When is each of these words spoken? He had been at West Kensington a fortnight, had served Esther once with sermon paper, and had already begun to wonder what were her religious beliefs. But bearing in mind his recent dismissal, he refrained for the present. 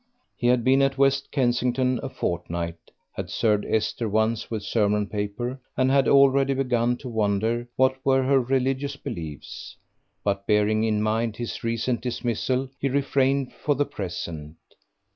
He 0.35 0.47
had 0.47 0.63
been 0.63 0.81
at 0.81 0.97
West 0.97 1.31
Kensington 1.31 1.99
a 2.01 2.09
fortnight, 2.09 2.89
had 3.13 3.29
served 3.29 3.65
Esther 3.67 4.09
once 4.09 4.49
with 4.49 4.63
sermon 4.63 5.05
paper, 5.05 5.61
and 5.77 5.91
had 5.91 6.07
already 6.07 6.55
begun 6.55 6.97
to 6.97 7.07
wonder 7.07 7.67
what 7.75 8.03
were 8.03 8.23
her 8.23 8.39
religious 8.41 8.95
beliefs. 8.95 9.75
But 10.23 10.47
bearing 10.47 10.83
in 10.85 11.03
mind 11.03 11.37
his 11.37 11.63
recent 11.63 12.01
dismissal, 12.01 12.71
he 12.79 12.89
refrained 12.89 13.53
for 13.53 13.75
the 13.75 13.85
present. 13.85 14.55